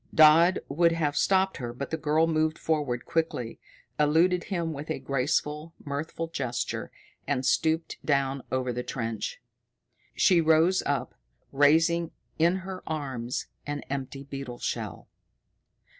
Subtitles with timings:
[0.15, 3.59] Dodd would have stopped her, but the girl moved forward quickly,
[3.99, 6.91] eluded him with a graceful, mirthful gesture,
[7.27, 9.39] and stooped down over the trench.
[10.15, 11.13] She rose up,
[11.51, 12.09] raising
[12.39, 15.07] in her arms an empty beetle shell!